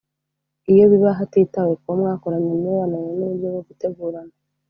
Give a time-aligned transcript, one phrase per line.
[0.71, 4.33] Iyo biba hatitawe ku wo mwakoranye imibonano n’uburyo bwo gutegurana